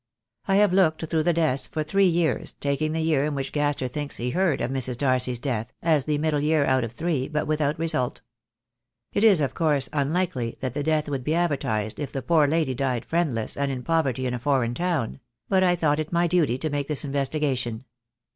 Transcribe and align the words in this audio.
I 0.47 0.55
have 0.55 0.73
looked 0.73 1.05
through 1.07 1.21
the 1.21 1.31
deaths 1.31 1.67
for 1.67 1.83
three 1.83 2.07
years, 2.07 2.53
taking 2.53 2.91
the 2.91 3.03
year 3.03 3.23
in 3.23 3.35
which 3.35 3.51
Gaster 3.51 3.87
thinks 3.87 4.17
he 4.17 4.31
heard 4.31 4.59
of 4.59 4.71
Mrs. 4.71 4.97
Darcy's 4.97 5.37
death, 5.37 5.71
as 5.83 6.05
the 6.05 6.17
middle 6.17 6.39
year 6.39 6.65
out 6.65 6.83
of 6.83 6.93
three, 6.93 7.27
but 7.27 7.45
without 7.45 7.77
result. 7.77 8.21
It 9.13 9.23
is 9.23 9.39
of 9.39 9.53
course 9.53 9.89
unlikely 9.93 10.57
that 10.59 10.73
the 10.73 10.81
death 10.81 11.07
would 11.07 11.23
be 11.23 11.35
advertised 11.35 11.99
if 11.99 12.11
the 12.11 12.23
poor 12.23 12.47
lady 12.47 12.73
died 12.73 13.05
friendless 13.05 13.55
and 13.55 13.71
in 13.71 13.83
poverty 13.83 14.25
in 14.25 14.33
a 14.33 14.39
foreign 14.39 14.73
town; 14.73 15.19
but 15.47 15.61
I 15.61 15.75
thought 15.75 15.99
it 15.99 16.11
my 16.11 16.25
duty 16.25 16.57
to 16.57 16.71
make 16.71 16.87
this 16.87 17.05
investigation. 17.05 17.85